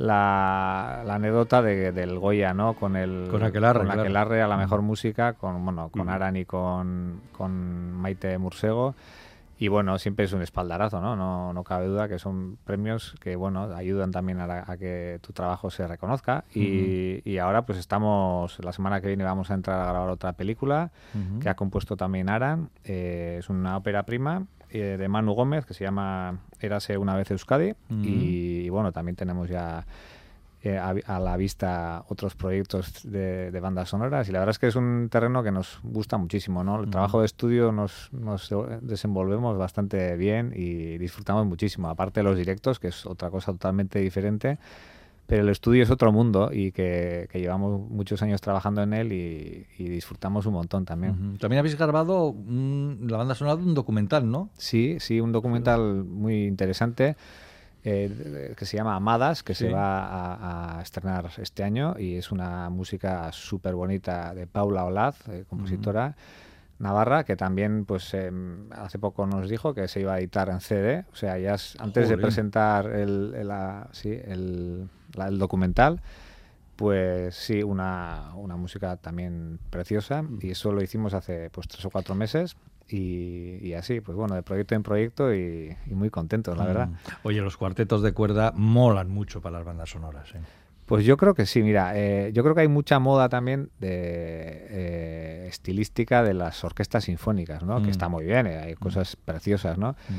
la, 0.01 1.03
la 1.05 1.15
anécdota 1.15 1.61
de- 1.61 1.91
del 1.91 2.17
Goya, 2.19 2.53
¿no? 2.53 2.73
Con 2.73 2.95
el 2.95 3.27
Con 3.29 3.43
Aquelarre, 3.43 3.79
con 3.79 3.85
claro. 3.87 4.01
Aquelarre 4.01 4.41
a 4.41 4.47
la 4.47 4.57
mejor 4.57 4.81
música, 4.81 5.33
con 5.33 5.63
bueno, 5.63 5.89
con 5.89 6.07
Mm. 6.07 6.09
Aran 6.09 6.35
y 6.37 6.45
con, 6.45 7.21
con 7.31 7.93
Maite 7.93 8.37
Mursego. 8.37 8.95
Y 9.59 9.67
bueno, 9.67 9.99
siempre 9.99 10.25
es 10.25 10.33
un 10.33 10.41
espaldarazo, 10.41 11.01
¿no? 11.01 11.15
No, 11.15 11.53
no 11.53 11.63
cabe 11.63 11.85
duda 11.85 12.07
que 12.07 12.17
son 12.17 12.57
premios 12.65 13.15
que, 13.21 13.35
bueno, 13.35 13.65
ayudan 13.75 14.09
también 14.11 14.39
a, 14.39 14.47
la- 14.47 14.63
a 14.67 14.75
que 14.75 15.19
tu 15.21 15.33
trabajo 15.33 15.69
se 15.69 15.85
reconozca. 15.85 16.43
Y, 16.55 17.21
y 17.23 17.37
ahora, 17.37 17.61
pues 17.63 17.77
estamos, 17.77 18.57
la 18.63 18.71
semana 18.71 19.01
que 19.01 19.07
viene 19.07 19.23
vamos 19.23 19.51
a 19.51 19.53
entrar 19.53 19.79
a 19.79 19.85
grabar 19.91 20.09
otra 20.09 20.33
película 20.33 20.89
que 21.39 21.47
ha 21.47 21.53
compuesto 21.55 21.95
también 21.95 22.27
Aran. 22.29 22.69
Eh, 22.85 23.35
es 23.37 23.49
una 23.49 23.77
ópera 23.77 24.01
prima 24.03 24.45
eh, 24.71 24.97
de 24.97 25.07
Manu 25.07 25.33
Gómez 25.33 25.65
que 25.65 25.73
se 25.73 25.83
llama 25.83 26.39
Érase 26.59 26.97
una 26.97 27.15
vez 27.15 27.29
Euskadi. 27.31 27.73
Y, 27.89 28.69
bueno, 28.69 28.91
también 28.91 29.15
tenemos 29.15 29.49
ya 29.49 29.85
eh, 30.63 30.77
a, 30.77 30.93
a 31.07 31.19
la 31.19 31.37
vista 31.37 32.05
otros 32.07 32.35
proyectos 32.35 33.01
de, 33.03 33.51
de 33.51 33.59
bandas 33.59 33.89
sonoras 33.89 34.29
y 34.29 34.31
la 34.31 34.39
verdad 34.39 34.51
es 34.51 34.59
que 34.59 34.67
es 34.67 34.75
un 34.75 35.09
terreno 35.09 35.41
que 35.41 35.51
nos 35.51 35.79
gusta 35.81 36.17
muchísimo, 36.17 36.63
¿no? 36.63 36.83
El 36.83 36.89
trabajo 36.89 37.19
de 37.19 37.25
estudio 37.25 37.71
nos, 37.71 38.13
nos 38.13 38.53
desenvolvemos 38.81 39.57
bastante 39.57 40.15
bien 40.17 40.53
y 40.55 40.99
disfrutamos 40.99 41.47
muchísimo, 41.47 41.89
aparte 41.89 42.19
de 42.19 42.23
los 42.25 42.37
directos, 42.37 42.79
que 42.79 42.89
es 42.89 43.05
otra 43.07 43.31
cosa 43.31 43.53
totalmente 43.53 43.99
diferente, 43.99 44.59
pero 45.31 45.43
el 45.43 45.49
estudio 45.49 45.81
es 45.81 45.89
otro 45.89 46.11
mundo 46.11 46.49
y 46.51 46.73
que, 46.73 47.29
que 47.31 47.39
llevamos 47.39 47.89
muchos 47.89 48.21
años 48.21 48.41
trabajando 48.41 48.83
en 48.83 48.91
él 48.91 49.13
y, 49.13 49.65
y 49.77 49.87
disfrutamos 49.87 50.45
un 50.45 50.51
montón 50.55 50.83
también. 50.83 51.37
También 51.37 51.59
habéis 51.59 51.77
grabado 51.77 52.25
un- 52.27 53.05
la 53.09 53.15
banda 53.15 53.33
sonora 53.33 53.55
de 53.55 53.63
un 53.63 53.73
documental, 53.73 54.29
¿no? 54.29 54.49
Sí, 54.57 54.97
sí, 54.99 55.21
un 55.21 55.31
documental 55.31 56.03
muy 56.03 56.43
interesante 56.47 57.15
eh, 57.85 58.53
que 58.57 58.65
se 58.65 58.75
llama 58.75 58.97
Amadas, 58.97 59.41
que 59.41 59.55
Sí. 59.55 59.67
se 59.67 59.71
va 59.71 60.05
a, 60.05 60.79
a 60.79 60.81
estrenar 60.81 61.29
este 61.37 61.63
año 61.63 61.95
y 61.97 62.15
es 62.15 62.33
una 62.33 62.69
música 62.69 63.31
súper 63.31 63.73
bonita 63.75 64.33
de 64.35 64.47
Paula 64.47 64.83
Olaz, 64.83 65.15
eh, 65.29 65.45
compositora 65.49 66.17
navarra, 66.77 67.23
que 67.23 67.37
también 67.37 67.85
pues 67.85 68.13
em, 68.15 68.69
hace 68.73 68.99
poco 68.99 69.25
nos 69.27 69.47
dijo 69.49 69.73
que 69.73 69.87
se 69.87 70.01
iba 70.01 70.13
a 70.15 70.19
editar 70.19 70.49
en 70.49 70.59
CD, 70.59 71.05
o 71.13 71.15
sea, 71.15 71.37
ya 71.39 71.53
es- 71.53 71.77
antes 71.79 72.09
de 72.09 72.17
presentar 72.17 72.87
el, 72.87 73.33
el, 73.35 73.49
sí, 73.93 74.09
el- 74.09 74.89
la- 75.15 75.27
el 75.27 75.37
documental, 75.39 76.01
pues 76.75 77.35
sí, 77.35 77.61
una, 77.63 78.31
una 78.35 78.55
música 78.55 78.97
también 78.97 79.59
preciosa 79.69 80.23
y 80.41 80.51
eso 80.51 80.71
lo 80.71 80.81
hicimos 80.81 81.13
hace 81.13 81.49
pues 81.51 81.67
tres 81.67 81.85
o 81.85 81.89
cuatro 81.91 82.15
meses 82.15 82.55
y, 82.87 83.57
y 83.61 83.73
así, 83.73 84.01
pues 84.01 84.17
bueno, 84.17 84.35
de 84.35 84.43
proyecto 84.43 84.75
en 84.75 84.83
proyecto 84.83 85.33
y, 85.33 85.75
y 85.85 85.93
muy 85.93 86.09
contentos, 86.09 86.57
la 86.57 86.65
verdad. 86.65 86.87
Mm. 86.87 86.95
Oye, 87.23 87.41
los 87.41 87.55
cuartetos 87.55 88.01
de 88.01 88.11
cuerda 88.13 88.51
molan 88.55 89.09
mucho 89.09 89.41
para 89.41 89.57
las 89.59 89.65
bandas 89.65 89.89
sonoras. 89.91 90.33
¿eh? 90.33 90.39
Pues 90.87 91.05
yo 91.05 91.15
creo 91.15 91.33
que 91.35 91.45
sí, 91.45 91.61
mira, 91.63 91.93
eh, 91.97 92.31
yo 92.33 92.43
creo 92.43 92.53
que 92.55 92.61
hay 92.61 92.67
mucha 92.67 92.99
moda 92.99 93.29
también 93.29 93.69
de 93.79 94.67
eh, 94.69 95.45
estilística 95.47 96.23
de 96.23 96.33
las 96.33 96.63
orquestas 96.63 97.05
sinfónicas, 97.05 97.63
¿no? 97.63 97.79
Mm. 97.79 97.83
Que 97.83 97.91
está 97.91 98.09
muy 98.09 98.25
bien, 98.25 98.47
eh, 98.47 98.57
hay 98.57 98.73
cosas 98.75 99.15
preciosas, 99.15 99.77
¿no? 99.77 99.91
Mm. 100.09 100.13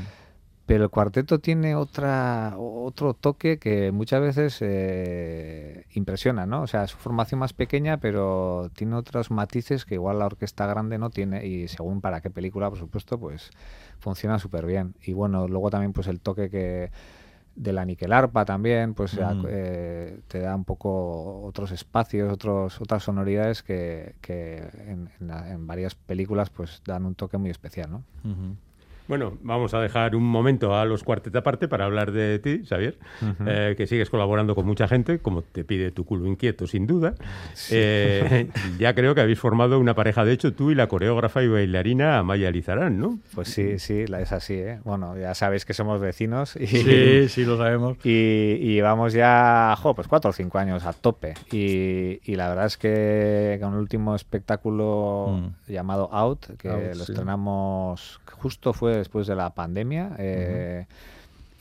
Pero 0.65 0.85
el 0.85 0.89
cuarteto 0.89 1.39
tiene 1.39 1.75
otra, 1.75 2.55
otro 2.57 3.13
toque 3.13 3.59
que 3.59 3.91
muchas 3.91 4.21
veces 4.21 4.57
eh, 4.61 5.85
impresiona, 5.91 6.45
¿no? 6.45 6.61
O 6.61 6.67
sea, 6.67 6.85
es 6.85 6.91
su 6.91 6.97
formación 6.97 7.39
más 7.39 7.51
pequeña, 7.51 7.97
pero 7.97 8.71
tiene 8.73 8.95
otros 8.95 9.29
matices 9.29 9.83
que 9.83 9.95
igual 9.95 10.19
la 10.19 10.25
orquesta 10.25 10.65
grande 10.65 10.97
no 10.97 11.09
tiene 11.09 11.45
y 11.45 11.67
según 11.67 11.99
para 11.99 12.21
qué 12.21 12.29
película, 12.29 12.69
por 12.69 12.79
supuesto, 12.79 13.19
pues 13.19 13.51
funciona 13.99 14.39
súper 14.39 14.65
bien. 14.65 14.95
Y 15.03 15.11
bueno, 15.11 15.49
luego 15.49 15.69
también 15.69 15.91
pues 15.91 16.07
el 16.07 16.21
toque 16.21 16.49
que 16.49 16.91
de 17.55 17.73
la 17.73 17.85
niquelarpa 17.85 18.45
también, 18.45 18.93
pues 18.93 19.17
eh, 19.47 20.19
te 20.27 20.39
da 20.39 20.55
un 20.55 20.63
poco 20.63 21.41
otros 21.41 21.71
espacios, 21.71 22.31
otros, 22.31 22.81
otras 22.81 23.03
sonoridades 23.03 23.61
que, 23.63 24.15
que 24.21 24.57
en, 24.87 25.09
en 25.19 25.29
en 25.29 25.67
varias 25.67 25.93
películas 25.93 26.49
pues 26.49 26.81
dan 26.85 27.05
un 27.05 27.15
toque 27.15 27.37
muy 27.37 27.49
especial, 27.51 27.91
¿no? 27.91 28.03
Ujú. 28.23 28.55
Bueno, 29.07 29.37
vamos 29.41 29.73
a 29.73 29.81
dejar 29.81 30.15
un 30.15 30.23
momento 30.23 30.77
a 30.77 30.85
los 30.85 31.03
cuartet 31.03 31.35
aparte 31.35 31.67
para 31.67 31.85
hablar 31.85 32.13
de 32.13 32.39
ti, 32.39 32.63
Xavier, 32.65 32.97
eh, 33.45 33.75
que 33.75 33.85
sigues 33.85 34.09
colaborando 34.09 34.55
con 34.55 34.65
mucha 34.65 34.87
gente, 34.87 35.19
como 35.19 35.41
te 35.41 35.65
pide 35.65 35.91
tu 35.91 36.05
culo 36.05 36.25
inquieto, 36.25 36.67
sin 36.67 36.87
duda. 36.87 37.15
Eh, 37.69 38.47
ya 38.79 38.95
creo 38.95 39.13
que 39.13 39.21
habéis 39.21 39.39
formado 39.39 39.77
una 39.79 39.93
pareja, 39.93 40.23
de 40.23 40.31
hecho, 40.31 40.53
tú 40.53 40.71
y 40.71 40.75
la 40.75 40.87
coreógrafa 40.87 41.43
y 41.43 41.49
bailarina 41.49 42.19
Amaya 42.19 42.49
Lizarán, 42.49 42.99
¿no? 42.99 43.19
Pues 43.35 43.49
sí, 43.49 43.77
sí, 43.79 44.05
es 44.07 44.31
así, 44.31 44.53
¿eh? 44.53 44.79
Bueno, 44.85 45.17
ya 45.17 45.35
sabéis 45.35 45.65
que 45.65 45.73
somos 45.73 45.99
vecinos. 45.99 46.55
Y, 46.55 46.67
sí, 46.67 47.29
sí, 47.29 47.45
lo 47.45 47.57
sabemos. 47.57 47.97
Y, 48.05 48.73
llevamos 48.73 49.11
ya, 49.11 49.75
jo, 49.77 49.93
pues 49.95 50.07
cuatro 50.07 50.29
o 50.29 50.33
cinco 50.33 50.59
años 50.59 50.85
a 50.85 50.93
tope. 50.93 51.33
Y, 51.51 52.35
la 52.35 52.49
verdad 52.49 52.65
es 52.65 52.77
que 52.77 53.59
con 53.61 53.73
el 53.73 53.79
último 53.79 54.15
espectáculo 54.15 55.39
mm. 55.67 55.71
llamado 55.71 56.09
Out, 56.11 56.57
que 56.57 56.69
lo 56.69 57.03
estrenamos 57.03 58.21
justo 58.25 58.73
fue 58.73 58.92
después 58.95 59.27
de 59.27 59.35
la 59.35 59.53
pandemia. 59.53 60.15
Eh, 60.17 60.85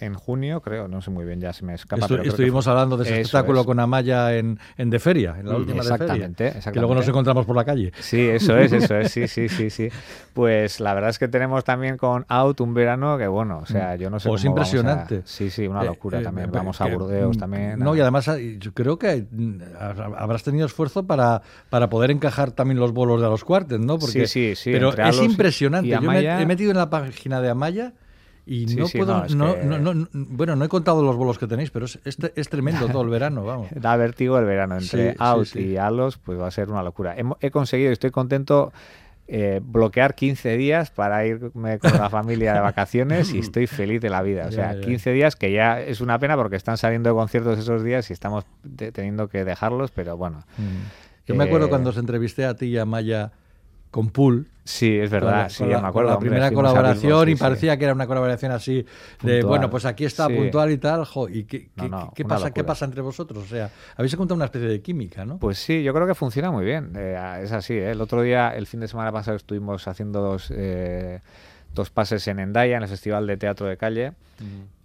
en 0.02 0.14
junio, 0.14 0.60
creo, 0.60 0.88
no 0.88 1.00
sé 1.00 1.10
muy 1.10 1.24
bien, 1.24 1.40
ya 1.40 1.52
se 1.52 1.64
me 1.64 1.74
escapa. 1.74 2.06
estuvimos 2.24 2.66
hablando 2.66 2.96
de 2.96 3.04
ese 3.04 3.20
espectáculo 3.20 3.64
con 3.64 3.78
Amaya 3.78 4.36
en, 4.36 4.58
en 4.76 4.90
De 4.90 4.98
Feria, 4.98 5.36
en 5.38 5.48
la 5.48 5.56
última 5.56 5.82
exactamente, 5.82 6.44
de 6.44 6.50
Feria, 6.50 6.72
Que 6.72 6.78
luego 6.80 6.94
nos 6.94 7.06
encontramos 7.06 7.46
por 7.46 7.54
la 7.54 7.64
calle. 7.64 7.92
Sí, 8.00 8.20
eso 8.20 8.58
es, 8.58 8.72
eso 8.72 8.96
es, 8.96 9.12
sí, 9.12 9.28
sí, 9.28 9.48
sí, 9.48 9.70
sí. 9.70 9.88
Pues 10.32 10.80
la 10.80 10.94
verdad 10.94 11.10
es 11.10 11.18
que 11.18 11.28
tenemos 11.28 11.62
también 11.62 11.98
con 11.98 12.24
Out 12.26 12.62
un 12.62 12.72
verano 12.72 13.18
que, 13.18 13.26
bueno, 13.26 13.58
o 13.62 13.66
sea, 13.66 13.96
yo 13.96 14.08
no 14.08 14.18
sé. 14.18 14.28
Pues 14.28 14.44
impresionante. 14.44 15.22
Sí, 15.24 15.50
sí, 15.50 15.66
una 15.66 15.82
eh, 15.82 15.86
locura 15.86 16.20
eh, 16.20 16.22
también. 16.22 16.50
vamos 16.50 16.80
a 16.80 16.86
Burdeos 16.86 17.36
también. 17.36 17.78
No, 17.78 17.94
y 17.94 18.00
además 18.00 18.30
yo 18.58 18.72
creo 18.72 18.98
que 18.98 19.26
mm, 19.30 19.60
habrás 20.16 20.42
tenido 20.42 20.66
esfuerzo 20.66 21.06
para, 21.06 21.42
para 21.70 21.88
poder 21.88 22.10
encajar 22.10 22.50
también 22.50 22.80
los 22.80 22.92
bolos 22.92 23.20
de 23.20 23.28
los 23.28 23.44
cuartos, 23.44 23.78
¿no? 23.78 23.98
Porque, 23.98 24.26
sí, 24.26 24.54
sí, 24.54 24.56
sí. 24.56 24.72
Pero 24.72 24.96
es 24.96 25.22
impresionante. 25.22 25.90
Yo 25.90 26.00
me 26.00 26.20
he 26.20 26.46
metido 26.46 26.70
en 26.70 26.78
la 26.78 26.90
página 26.90 27.40
de 27.40 27.50
Amaya 27.50 27.92
y 28.44 28.66
no 28.66 28.86
puedo, 28.88 29.24
bueno, 30.12 30.56
no 30.56 30.64
he 30.64 30.68
contado 30.68 31.02
los 31.02 31.16
bolos 31.16 31.38
que 31.38 31.46
tenéis, 31.46 31.70
pero 31.70 31.86
es, 31.86 31.98
es, 32.04 32.48
tremendo 32.48 32.88
todo 32.88 33.02
el 33.02 33.08
verano, 33.08 33.44
vamos. 33.46 33.68
Da 33.74 33.96
vértigo 33.96 34.36
el 34.38 34.44
verano, 34.44 34.78
entre 34.78 35.14
Out 35.18 35.54
y 35.54 35.76
Alos, 35.76 36.18
pues 36.18 36.40
va 36.40 36.48
a 36.48 36.50
ser 36.50 36.68
una 36.68 36.82
locura. 36.82 37.14
He, 37.40 37.50
conseguido, 37.52 37.92
estoy 37.92 38.10
contento, 38.10 38.72
eh, 39.28 39.60
bloquear 39.62 40.16
15 40.16 40.56
días 40.56 40.90
para 40.90 41.24
irme 41.24 41.78
con 41.78 41.92
la 41.92 42.10
familia 42.10 42.52
de 42.54 42.60
vacaciones 42.60 43.32
y 43.32 43.38
estoy 43.38 43.68
feliz 43.68 44.00
de 44.00 44.10
la 44.10 44.22
vida. 44.22 44.46
O 44.48 44.52
sea, 44.52 44.80
15 44.80 45.12
días 45.12 45.36
que 45.36 45.52
ya 45.52 45.80
es 45.80 46.00
una 46.00 46.18
pena 46.18 46.36
porque 46.36 46.56
están 46.56 46.78
saliendo 46.78 47.10
de 47.10 47.14
conciertos 47.14 47.60
esos 47.60 47.84
días 47.84 48.10
y 48.10 48.12
estamos 48.12 48.44
teniendo 48.92 49.28
que 49.28 49.44
dejarlos, 49.44 49.92
pero 49.92 50.16
bueno. 50.16 50.44
Mm. 50.58 51.28
Yo 51.28 51.36
me 51.36 51.44
acuerdo 51.44 51.66
eh, 51.66 51.70
cuando 51.70 51.90
os 51.90 51.96
entrevisté 51.96 52.44
a 52.44 52.56
ti 52.56 52.66
y 52.66 52.78
a 52.78 52.84
Maya 52.84 53.30
con 53.92 54.10
Pool. 54.10 54.48
Sí, 54.64 54.96
es 54.96 55.10
verdad, 55.10 55.48
sí, 55.48 55.64
me 55.64 55.74
acuerdo. 55.74 56.10
la 56.10 56.18
primera 56.18 56.52
colaboración 56.52 57.28
y 57.28 57.34
parecía 57.34 57.76
que 57.76 57.84
era 57.84 57.94
una 57.94 58.06
colaboración 58.06 58.52
así 58.52 58.84
de, 59.22 59.42
bueno, 59.42 59.68
pues 59.68 59.84
aquí 59.84 60.04
está 60.04 60.28
puntual 60.28 60.70
y 60.70 60.78
tal, 60.78 61.04
¿y 61.30 61.44
qué, 61.44 61.70
qué, 62.14 62.24
pasa, 62.24 62.52
qué 62.52 62.62
pasa 62.62 62.84
entre 62.84 63.02
vosotros? 63.02 63.44
O 63.44 63.46
sea, 63.46 63.70
habéis 63.96 64.14
encontrado 64.14 64.36
una 64.36 64.44
especie 64.44 64.68
de 64.68 64.80
química, 64.80 65.24
¿no? 65.24 65.38
Pues 65.38 65.58
sí, 65.58 65.82
yo 65.82 65.92
creo 65.92 66.06
que 66.06 66.14
funciona 66.14 66.50
muy 66.50 66.64
bien, 66.64 66.92
eh, 66.96 67.40
es 67.42 67.52
así, 67.52 67.74
¿eh? 67.74 67.90
el 67.90 68.00
otro 68.00 68.22
día, 68.22 68.50
el 68.50 68.66
fin 68.66 68.80
de 68.80 68.88
semana 68.88 69.10
pasado 69.10 69.36
estuvimos 69.36 69.86
haciendo 69.88 70.20
dos... 70.20 70.52
Eh, 70.54 71.20
dos 71.74 71.90
pases 71.90 72.26
en 72.28 72.38
Endaya, 72.38 72.76
en 72.76 72.82
el 72.82 72.88
Festival 72.88 73.26
de 73.26 73.36
Teatro 73.36 73.66
de 73.66 73.76
Calle, 73.76 74.12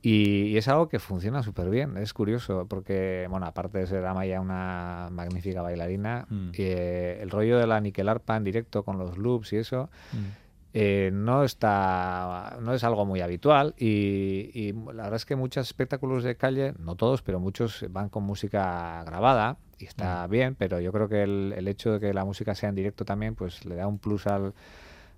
y, 0.02 0.56
es 0.58 0.68
algo 0.68 0.88
que 0.88 1.00
funciona 1.00 1.44
súper 1.44 1.70
bien. 1.70 1.98
Es 1.98 2.14
curioso, 2.14 2.66
porque, 2.70 3.28
bueno, 3.30 3.46
aparte 3.46 3.80
de 3.80 3.88
ser 3.88 4.06
Amaya 4.06 4.40
una 4.40 5.10
magnífica 5.12 5.62
bailarina, 5.62 6.26
mm. 6.30 6.50
eh, 6.58 7.20
el 7.22 7.30
rollo 7.30 7.58
de 7.58 7.68
la 7.68 7.82
Arpa 8.12 8.38
en 8.38 8.44
directo 8.44 8.84
con 8.84 8.98
los 8.98 9.18
loops 9.18 9.54
y 9.54 9.58
eso. 9.58 9.90
Mm. 10.14 10.48
Eh, 10.74 11.10
no 11.12 11.44
está 11.44 12.58
no 12.62 12.74
es 12.74 12.84
algo 12.84 13.06
muy 13.06 13.22
habitual 13.22 13.74
y, 13.80 14.74
la 14.74 15.04
verdad 15.04 15.16
es 15.16 15.26
que 15.26 15.36
muchos 15.36 15.66
espectáculos 15.66 16.24
de 16.24 16.36
calle 16.36 16.74
no 16.78 16.96
todos 16.96 17.22
pero 17.22 17.40
muchos 17.40 17.86
van 17.90 18.10
con 18.10 18.24
música 18.24 19.02
grabada 19.06 19.58
y 19.80 19.86
está 19.86 20.28
mm. 20.28 20.30
bien 20.30 20.56
pero 20.56 20.80
yo 20.80 20.92
creo 20.92 21.08
que 21.08 21.24
el, 21.24 21.54
el, 21.58 21.68
hecho 21.70 21.94
de 21.94 22.00
que 22.02 22.14
la 22.14 22.26
música 22.26 22.54
sea 22.54 22.70
en 22.70 22.76
directo 22.76 23.06
también 23.06 23.34
pues 23.34 23.66
le 23.66 23.76
da 23.76 23.88
un 23.88 23.98
plus 23.98 24.28
al, 24.28 24.54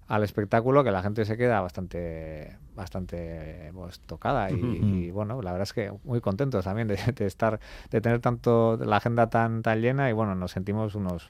al 0.09 0.23
espectáculo 0.23 0.83
que 0.83 0.91
la 0.91 1.03
gente 1.03 1.23
se 1.23 1.37
queda 1.37 1.61
bastante 1.61 2.57
bastante 2.79 3.71
pues, 3.73 3.99
tocada 3.99 4.49
y, 4.49 5.11
bueno 5.11 5.41
la 5.41 5.51
verdad 5.51 5.63
es 5.63 5.73
que 5.73 5.91
muy 6.05 6.21
contentos 6.21 6.63
también 6.63 6.87
de, 6.87 6.97
estar 7.25 7.59
de 7.91 8.01
tener 8.01 8.19
tanto 8.19 8.77
la 8.77 8.97
agenda 8.97 9.29
tan 9.29 9.61
tan 9.61 9.81
llena 9.81 10.09
y 10.09 10.13
bueno 10.13 10.33
nos 10.33 10.51
sentimos 10.51 10.95
unos 10.95 11.29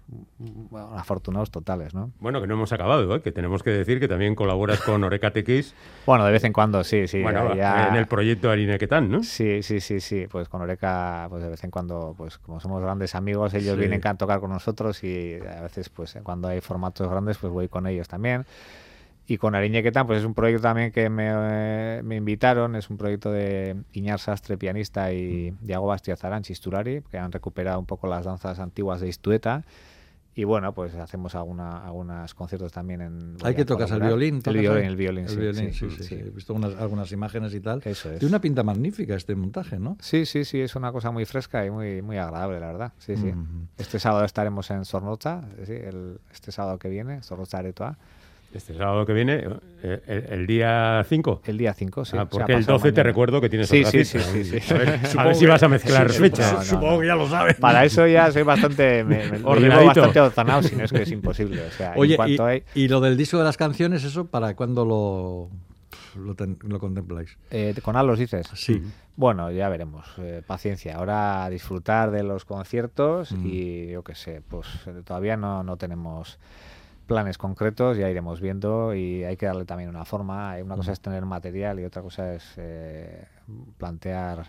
afortunados 0.96 1.50
totales 1.50 1.96
no 1.96 2.12
bueno 2.20 2.40
que 2.40 2.48
no 2.48 2.54
hemos 2.54 2.72
acabado 2.72 3.16
¿eh? 3.16 3.22
que 3.22 3.32
tenemos 3.32 3.64
que 3.64 3.72
decir 3.72 4.00
que 4.00 4.08
también 4.08 4.36
colaboras 4.36 4.80
con 4.82 5.04
Oreca 5.04 5.32
TX 5.32 5.74
bueno 6.06 6.24
de 6.26 6.32
vez 6.32 6.44
en 6.44 6.54
cuando 6.54 6.84
sí 6.84 7.08
sí 7.08 7.22
bueno 7.24 7.52
en 7.54 7.96
el 7.96 8.06
proyecto 8.06 8.52
Arinequetán 8.52 9.10
no 9.10 9.24
sí 9.24 9.64
sí 9.64 9.80
sí 9.80 10.00
sí 10.00 10.28
pues 10.30 10.48
con 10.50 10.62
Oreca 10.62 11.26
pues 11.30 11.42
de 11.42 11.50
vez 11.50 11.64
en 11.64 11.72
cuando 11.72 12.14
pues 12.16 12.38
como 12.38 12.60
somos 12.60 12.82
grandes 12.82 13.16
amigos 13.16 13.56
ellos 13.56 13.76
vienen 13.76 14.06
a 14.06 14.16
tocar 14.16 14.40
con 14.40 14.52
nosotros 14.52 15.04
y 15.04 15.36
a 15.36 15.62
veces 15.62 15.90
pues 15.90 16.16
cuando 16.24 16.48
hay 16.48 16.62
formatos 16.62 17.10
grandes 17.10 17.40
pues 17.40 17.52
voy 17.52 17.68
con 17.68 17.88
ellos 17.88 18.08
también 18.08 18.46
y 19.30 19.38
con 19.38 19.54
Ariñequetán, 19.54 20.08
pues 20.08 20.20
es 20.20 20.26
un 20.26 20.34
proyecto 20.34 20.64
también 20.64 20.92
que 20.92 21.08
me, 21.08 22.02
me, 22.02 22.16
invitaron, 22.16 22.76
es 22.76 22.90
un 22.90 22.98
proyecto 22.98 23.32
de 23.32 23.76
Iñar 23.94 24.20
Sastre, 24.20 24.58
pianista, 24.58 25.14
y 25.14 25.52
mm. 25.52 25.66
Diego 25.68 25.86
Bastiazarán, 25.86 26.42
chisturari, 26.42 27.04
que 27.12 27.20
han 27.20 27.32
recuperado 27.32 27.80
un 27.80 27.86
poco 27.86 28.08
las 28.08 28.26
danzas 28.26 28.58
antiguas 28.58 29.02
de 29.02 29.08
Istueta. 29.08 29.64
Y 30.34 30.46
bueno, 30.46 30.74
pues 30.74 30.96
hacemos 30.96 31.36
alguna, 31.36 31.86
algunos 31.86 32.34
conciertos 32.34 32.72
también 32.72 33.02
en... 33.02 33.38
Hay 33.44 33.54
que 33.54 33.66
tocar 33.66 33.88
el 33.92 34.00
violín. 34.00 34.42
El 34.44 34.58
violín, 34.58 34.86
el 34.86 34.96
violín, 34.96 35.26
el 35.28 35.38
violín 35.38 35.74
sí, 35.74 35.92
sí, 35.92 36.04
sí, 36.04 36.16
He 36.16 36.30
visto 36.32 36.56
algunas 36.56 37.12
imágenes 37.12 37.54
y 37.54 37.60
tal. 37.60 37.84
Eso 37.86 38.12
es. 38.12 38.20
Tiene 38.20 38.32
una 38.32 38.42
pinta 38.42 38.64
magnífica 38.64 39.16
este 39.16 39.36
montaje, 39.36 39.78
¿no? 39.78 39.96
Sí, 40.00 40.26
sí, 40.26 40.44
sí, 40.44 40.60
es 40.60 40.76
una 40.76 40.92
cosa 40.92 41.12
muy 41.12 41.26
fresca 41.26 41.66
y 41.68 41.70
muy, 41.70 42.02
muy 42.02 42.18
agradable, 42.18 42.60
la 42.60 42.68
verdad. 42.68 42.94
Sí, 42.98 43.16
sí. 43.16 43.32
Este 43.78 44.00
sábado 44.00 44.26
estaremos 44.26 44.72
en 44.72 44.86
Sornocha, 44.86 45.42
el, 45.68 46.20
este 46.32 46.52
sábado 46.52 46.80
que 46.80 46.90
viene, 46.90 47.22
Sornocha 47.22 47.60
Aretoa. 47.60 47.98
Este 48.52 48.74
sábado 48.74 49.06
que 49.06 49.14
viene, 49.14 49.46
eh, 49.84 50.28
el, 50.32 50.48
día 50.48 51.06
5. 51.08 51.44
El 51.46 51.60
día 51.60 51.74
5, 51.76 52.06
sí. 52.06 52.18
Ah, 52.18 52.26
porque 52.26 52.54
el 52.54 52.66
12 52.66 52.92
te 52.94 53.04
recuerdo 53.04 53.40
que 53.40 53.48
tienes 53.48 53.70
sí, 53.70 53.82
otra 53.82 53.92
sí, 53.92 54.06
Sí, 54.06 54.20
sí, 54.20 54.60
sí. 54.60 54.74
A 55.18 55.24
ver, 55.26 55.36
si 55.36 55.46
vas 55.46 55.62
a 55.62 55.68
mezclar 55.68 56.10
fechas. 56.10 56.66
supongo 56.66 57.00
que 57.00 57.08
ya 57.08 57.16
lo 57.16 57.30
sabes. 57.30 57.58
Para 57.58 57.86
eso 57.86 58.08
ya 58.08 58.32
soy 58.32 58.42
bastante... 58.44 59.04
Me, 59.04 59.30
me 59.30 59.38
bastante 59.40 60.20
ordenado, 60.20 60.64
si 60.64 60.76
no 60.76 60.84
es 60.84 60.92
que 60.92 61.04
es 61.04 61.12
imposible. 61.12 61.62
O 61.62 61.72
sea, 61.72 61.94
Oye, 61.96 62.18
y, 62.74 62.88
lo 62.88 63.02
del 63.02 63.18
disco 63.18 63.38
de 63.38 63.44
las 63.44 63.58
canciones, 63.58 64.04
¿eso 64.04 64.26
para 64.26 64.56
cuándo 64.56 64.84
lo, 64.84 65.50
lo, 66.20 66.80
contempláis? 66.80 67.38
Eh, 67.52 67.76
¿Con 67.84 67.96
Alos 67.96 68.18
dices? 68.18 68.48
Sí. 68.56 68.82
Bueno, 69.16 69.52
ya 69.52 69.70
veremos. 69.70 70.08
Eh, 70.18 70.42
paciencia. 70.46 70.96
Ahora 70.96 71.48
disfrutar 71.52 72.10
de 72.10 72.24
los 72.24 72.46
conciertos 72.46 73.32
mm. 73.32 73.46
y 73.46 73.88
yo 73.92 74.04
qué 74.04 74.16
sé, 74.16 74.42
pues 74.48 74.68
todavía 75.06 75.38
no, 75.38 75.64
no 75.64 75.78
tenemos 75.78 76.40
planes 77.10 77.38
concretos, 77.40 77.98
ya 77.98 78.08
iremos 78.08 78.40
viendo 78.40 78.94
y 78.94 79.24
hay 79.26 79.36
que 79.36 79.48
darle 79.48 79.66
también 79.66 79.90
una 79.90 80.06
forma. 80.06 80.56
Una 80.64 80.76
cosa 80.76 80.94
es 80.94 81.02
tener 81.02 81.26
material 81.26 81.80
y 81.80 81.84
otra 81.84 82.02
cosa 82.04 82.36
es 82.36 82.54
eh, 82.56 83.26
plantear 83.78 84.46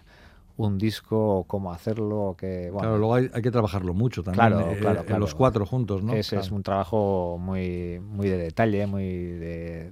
un 0.66 0.78
disco 0.78 1.44
cómo 1.46 1.72
hacerlo. 1.72 2.36
Que, 2.38 2.70
bueno, 2.70 2.80
claro, 2.80 2.98
luego 2.98 3.14
hay, 3.14 3.28
que 3.28 3.50
trabajarlo 3.50 3.94
mucho 3.94 4.22
también. 4.22 4.48
Claro, 4.48 4.70
eh, 4.70 4.76
claro, 4.78 5.18
los 5.18 5.34
cuatro 5.34 5.66
juntos, 5.66 6.02
¿no? 6.02 6.12
Es, 6.12 6.32
es 6.32 6.50
un 6.50 6.62
trabajo 6.62 7.38
muy, 7.40 8.00
muy 8.00 8.28
de 8.28 8.36
detalle, 8.36 8.86
muy 8.86 9.04
de, 9.04 9.90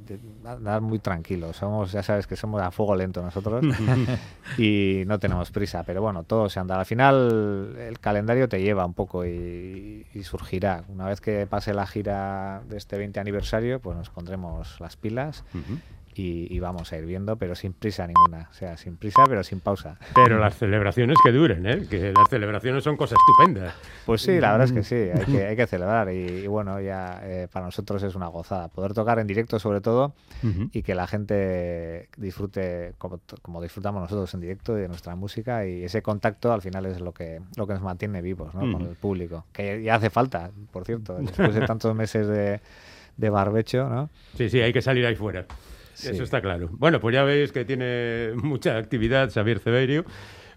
dar 0.61 0.81
muy 0.81 0.99
tranquilo. 0.99 1.53
Somos, 1.53 1.93
ya 1.93 2.03
sabes 2.03 2.27
que 2.27 2.37
somos 2.37 2.61
a 2.63 2.71
fuego 2.71 2.95
lento 2.97 3.23
nosotros 3.23 3.65
y 4.59 5.05
no 5.07 5.19
tenemos 5.19 5.51
prisa, 5.51 5.83
pero 5.85 6.03
bueno, 6.03 6.25
todo 6.25 6.49
se 6.49 6.61
anda. 6.61 6.79
Al 6.79 6.87
final 6.87 7.77
el 7.79 7.99
calendario 7.99 8.49
te 8.49 8.61
lleva 8.61 8.85
un 8.85 8.95
poco 8.95 9.25
y, 9.25 10.05
surgirá. 10.23 10.85
Una 10.89 11.07
vez 11.07 11.21
que 11.21 11.47
pase 11.47 11.73
la 11.73 11.87
gira 11.87 12.63
de 12.69 12.77
este 12.77 12.99
20 12.99 13.21
aniversario, 13.21 13.81
pues 13.81 13.97
nos 13.97 14.11
pondremos 14.11 14.81
las 14.81 14.97
pilas 14.97 15.45
y, 16.21 16.59
vamos 16.59 16.93
a 16.93 16.99
ir 16.99 17.07
viendo, 17.07 17.37
pero 17.37 17.55
sin 17.55 17.73
prisa 17.73 18.07
ninguna. 18.07 18.49
O 18.51 18.55
sea, 18.55 18.77
sin 18.77 18.97
prisa, 18.97 19.23
pero 19.29 19.45
sin 19.45 19.61
pausa. 19.61 19.99
Pero 20.15 20.39
las 20.39 20.57
celebraciones 20.57 21.17
que 21.23 21.31
duren, 21.31 21.65
¿eh? 21.65 21.87
Que 21.89 22.13
las 22.13 22.29
celebraciones 22.29 22.83
son 22.83 22.97
cosas 22.97 23.19
estupendas. 23.21 23.75
Pues 24.05 24.23
sí, 24.23 24.41
la 24.41 24.53
verdad 24.53 24.67
es 24.67 24.73
que 24.73 24.83
sí, 24.83 24.95
hay 24.97 25.25
que, 25.25 25.47
hay 25.47 25.57
que 25.57 25.67
celebrar. 25.67 26.13
Y, 26.13 26.47
bueno, 26.49 26.81
ya 26.81 27.21
eh, 27.23 27.49
para 27.53 27.67
nosotros 27.67 28.03
es 28.03 28.17
una 28.17 28.27
gozada. 28.27 28.69
Poder 28.69 28.95
tocar 28.95 29.21
en 29.21 29.29
directo, 29.29 29.61
sobre 29.61 29.81
todo, 29.81 30.15
y 30.73 30.83
que 30.83 30.95
la 30.95 31.07
gente 31.07 32.09
disfrute 32.17 32.95
como, 32.99 33.21
como, 33.41 33.63
disfrutamos 33.63 34.03
nosotros 34.03 34.33
en 34.35 34.41
directo 34.41 34.75
de 34.75 34.89
nuestra 34.89 35.15
música. 35.15 35.67
Y 35.67 35.85
ese 35.85 36.03
contacto 36.03 36.53
al 36.53 36.63
final 36.63 36.87
es 36.87 37.01
lo 37.01 37.13
que, 37.13 37.41
lo 37.57 37.67
que 37.67 37.75
nos 37.75 37.83
mantiene 37.83 38.23
vivos 38.23 38.55
¿no? 38.55 38.61
con 38.73 38.83
el 38.83 38.97
público. 38.97 39.45
Que 39.53 39.83
ya 39.83 39.95
hace 39.95 40.11
falta, 40.11 40.51
por 40.73 40.85
cierto, 40.85 41.15
después 41.21 41.55
de 41.55 41.65
tantos 41.65 41.95
meses 41.95 42.27
de, 42.27 42.61
de 43.17 43.31
barbecho, 43.31 43.89
¿no? 43.89 44.11
Sí, 44.37 44.51
sí, 44.51 44.61
hay 44.61 44.73
que 44.73 44.83
salir 44.83 45.07
ahí 45.07 45.15
fuera. 45.15 45.47
Eso 46.05 46.23
está 46.23 46.41
claro. 46.41 46.69
Bueno, 46.73 47.01
pues 47.01 47.15
ya 47.15 47.25
veis 47.25 47.53
que 47.53 47.65
tiene 47.65 48.33
mucha 48.43 48.77
actividad 48.77 49.31
Xavier 49.31 49.59
Severio. 49.59 50.05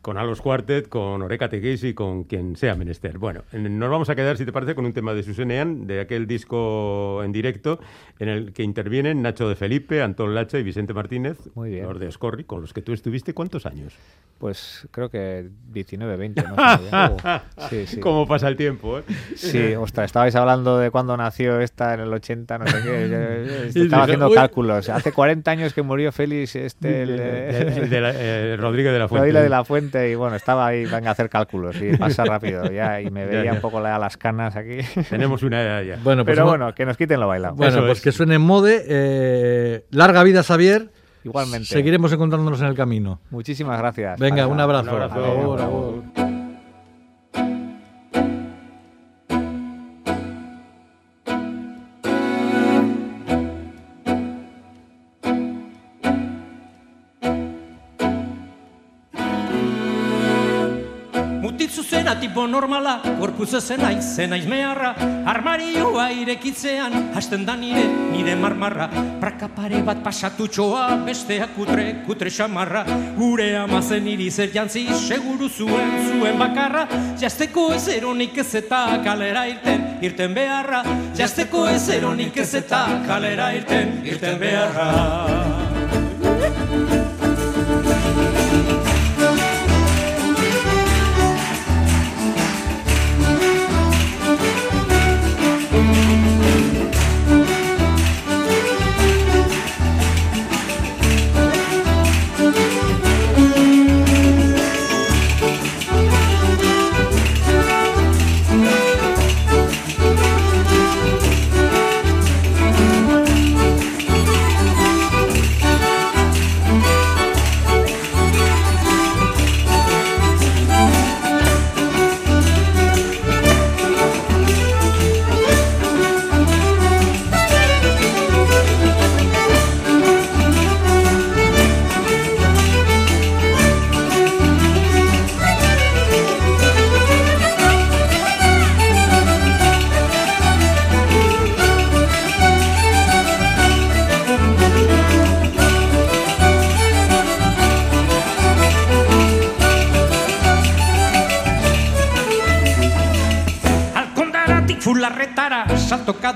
Con 0.01 0.17
Alos 0.17 0.41
Quartet, 0.41 0.89
con 0.89 1.21
Oreca 1.21 1.49
y 1.51 1.93
con 1.93 2.23
quien 2.23 2.55
sea 2.55 2.75
menester. 2.75 3.17
Bueno, 3.17 3.43
nos 3.51 3.89
vamos 3.89 4.09
a 4.09 4.15
quedar, 4.15 4.37
si 4.37 4.45
te 4.45 4.51
parece, 4.51 4.75
con 4.75 4.85
un 4.85 4.93
tema 4.93 5.13
de 5.13 5.23
Susenean, 5.23 5.85
de 5.85 6.01
aquel 6.01 6.27
disco 6.27 7.21
en 7.23 7.31
directo, 7.31 7.79
en 8.19 8.29
el 8.29 8.53
que 8.53 8.63
intervienen 8.63 9.21
Nacho 9.21 9.47
de 9.47 9.55
Felipe, 9.55 10.01
Antón 10.01 10.33
Lacha 10.33 10.57
y 10.57 10.63
Vicente 10.63 10.93
Martínez, 10.93 11.37
Muy 11.55 11.71
bien. 11.71 11.85
los 11.85 11.99
de 11.99 12.07
Escorri, 12.07 12.43
con 12.43 12.61
los 12.61 12.73
que 12.73 12.81
tú 12.81 12.93
estuviste, 12.93 13.33
¿cuántos 13.33 13.65
años? 13.65 13.93
Pues 14.41 14.87
creo 14.89 15.09
que 15.09 15.49
19, 15.71 16.17
20, 16.17 16.41
no 16.41 16.55
sé. 16.55 17.85
sí, 17.85 17.99
¿Cómo 17.99 18.27
pasa 18.27 18.47
el 18.47 18.55
tiempo? 18.55 18.97
Eh? 18.97 19.03
Sí, 19.35 19.75
ostras, 19.75 20.05
estabais 20.05 20.35
hablando 20.35 20.79
de 20.79 20.89
cuándo 20.89 21.15
nació 21.15 21.59
esta 21.59 21.93
en 21.93 21.99
el 21.99 22.11
80, 22.11 22.57
no 22.57 22.65
sé 22.65 22.77
qué. 22.83 23.71
estaba 23.75 24.05
haciendo 24.05 24.31
cálculos. 24.31 24.89
Hace 24.89 25.11
40 25.11 25.51
años 25.51 25.75
que 25.75 25.83
murió 25.83 26.11
Félix, 26.11 26.55
este, 26.55 27.03
el, 27.03 27.17
eh, 27.19 28.57
Rodríguez 28.59 28.93
de 28.93 28.97
la 28.97 29.07
Fuente. 29.07 29.27
Rodríguez 29.27 29.43
de 29.43 29.49
la 29.49 29.63
Fuente, 29.63 29.90
y 29.99 30.15
bueno, 30.15 30.35
estaba 30.35 30.67
ahí, 30.67 30.85
venga 30.85 31.09
a 31.09 31.11
hacer 31.11 31.29
cálculos, 31.29 31.75
y 31.81 31.95
pasa 31.97 32.23
rápido, 32.25 32.71
ya, 32.71 33.01
y 33.01 33.09
me 33.09 33.25
veía 33.27 33.53
un 33.53 33.61
poco 33.61 33.79
las 33.79 34.17
canas 34.17 34.55
aquí. 34.55 34.79
Tenemos 35.09 35.43
una 35.43 35.61
edad 35.61 35.81
ya. 35.83 35.97
Bueno, 36.03 36.23
pues 36.23 36.35
Pero 36.35 36.47
bueno, 36.47 36.73
que 36.73 36.85
nos 36.85 36.97
quiten 36.97 37.19
lo 37.19 37.27
bailado. 37.27 37.55
Bueno, 37.55 37.85
pues 37.85 38.01
que 38.01 38.11
suene 38.11 38.35
en 38.35 38.41
mode. 38.41 38.83
Eh, 38.87 39.85
larga 39.91 40.23
vida, 40.23 40.43
Xavier. 40.43 40.89
Igualmente. 41.23 41.67
Seguiremos 41.67 42.11
encontrándonos 42.11 42.61
en 42.61 42.67
el 42.67 42.75
camino. 42.75 43.19
Muchísimas 43.29 43.77
gracias. 43.79 44.19
Venga, 44.19 44.47
un 44.47 44.59
abrazo. 44.59 44.95
Un 44.95 45.01
abrazo. 45.01 46.30
Tipo 62.19 62.47
normala, 62.47 63.01
gorpuz 63.19 63.53
ezen 63.53 63.83
aiz, 63.85 64.15
zen 64.15 64.33
aiz 64.33 64.45
armarioa 65.25 66.11
irekitzean, 66.11 67.11
hasten 67.15 67.45
da 67.45 67.55
nire, 67.55 67.83
nire 68.11 68.35
marmarra, 68.35 68.89
praka 69.19 69.47
pare 69.47 69.81
bat 69.83 70.03
pasatutxoa, 70.03 71.03
bestea 71.05 71.47
kutre, 71.55 72.03
kutre 72.05 72.29
xamarra, 72.29 72.83
gure 73.17 73.55
amazen 73.57 74.07
iri 74.07 74.29
zer 74.31 74.51
jantzi, 74.53 74.87
seguru 75.07 75.49
zuen, 75.49 75.91
zuen 76.09 76.37
bakarra, 76.39 76.87
jazteko 77.19 77.73
ez 77.73 77.87
eronik 77.87 78.37
ez 78.37 78.55
eta 78.55 79.01
kalera 79.03 79.47
irten, 79.47 79.99
irten 80.01 80.33
beharra, 80.33 80.83
jazteko 81.17 81.67
ez 81.67 81.89
eronik 81.89 82.37
ez 82.37 82.53
eta 82.55 82.85
kalera 83.07 83.53
irten, 83.53 84.01
irten 84.05 84.39
beharra. 84.39 85.70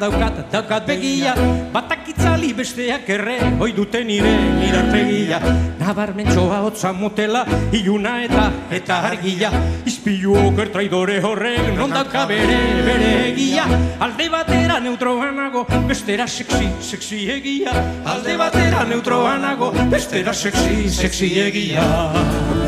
Daukat, 0.06 0.46
daukat 0.54 0.88
begia 0.88 1.34
Batak 1.74 2.12
itzali 2.14 2.54
besteak 2.56 3.10
erre, 3.18 3.40
hoi 3.60 3.72
duten 3.76 4.08
nire 4.08 4.34
irarpegia 4.68 5.42
Nabarmentxoa 5.86 6.62
hotza 6.66 6.92
motela, 6.98 7.44
iluna 7.76 8.16
eta 8.26 8.46
eta 8.74 8.98
argia. 9.06 9.52
Izpilu 9.86 10.34
oker 10.48 10.72
traidore 10.74 11.20
horrek, 11.22 11.76
non 11.78 11.94
dauka 11.94 12.26
bere, 12.26 12.58
bere 12.88 13.12
egia. 13.28 13.68
Alde 14.02 14.30
batera 14.34 14.80
neutroanago, 14.82 15.68
bestera 15.86 16.26
sexy, 16.26 16.72
sexy 16.82 17.26
egia. 17.38 17.76
Alde 18.16 18.38
batera 18.42 18.86
neutroanago, 18.90 19.70
bestera 19.94 20.34
sexy, 20.34 20.90
sexy 20.90 21.36
egia 21.46 22.65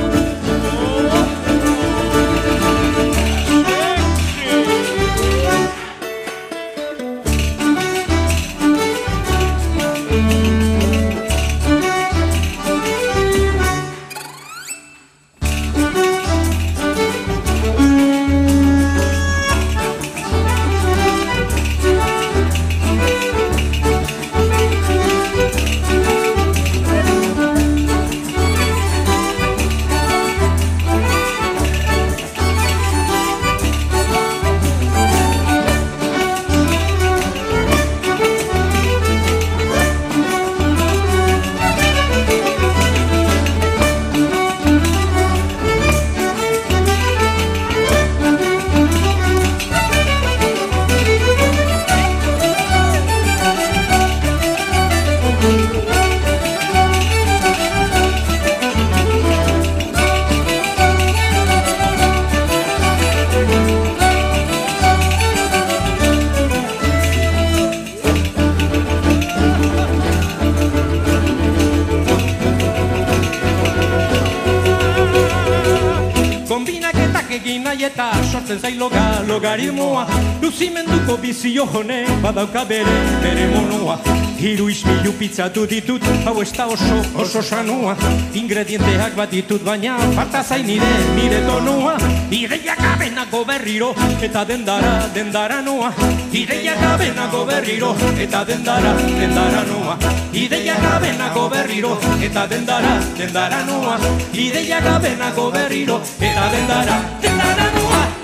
sortzen 78.48 78.60
zai 78.60 78.78
loga, 78.78 79.24
logari 79.28 79.72
moa 79.72 80.06
Luzimenduko 80.42 81.18
bizio 81.18 81.66
hone, 81.66 82.06
badauka 82.22 82.64
bere, 82.66 82.94
bere 83.22 83.48
monoa 83.52 83.98
Hiru 84.38 84.70
izmilu 84.70 85.12
pizzatu 85.18 85.66
ditut, 85.68 86.04
hau 86.26 86.36
ez 86.44 86.52
da 86.54 86.68
oso, 86.70 87.00
oso 87.18 87.42
sanua. 87.42 87.96
Ingredienteak 88.38 89.16
bat 89.18 89.32
ditut 89.34 89.64
baina, 89.66 89.96
falta 90.14 90.44
zain 90.44 90.66
nire, 90.68 90.92
nire 91.16 91.42
tonoa 91.48 91.96
Ideiak 92.32 92.84
abenako 92.92 93.44
berriro, 93.50 93.90
eta 94.22 94.46
dendara, 94.46 94.94
dendara 95.16 95.62
noa 95.62 95.90
Ideiak 96.32 96.84
abenako 96.92 97.46
berriro, 97.50 97.96
eta 98.22 98.44
dendara, 98.46 98.94
dendara 99.18 99.66
noa 99.66 99.98
Ideiak 100.34 100.86
abenako 100.94 101.50
berriro, 101.50 101.98
eta 102.22 102.46
dendara, 102.48 102.94
dendara 103.18 103.66
noa 103.66 103.98
Ideiak 104.34 104.86
abenako 104.94 105.50
berriro, 105.52 106.00
eta 106.22 106.48
dendara, 106.54 107.02
dendara 107.26 107.74
noa 107.74 108.17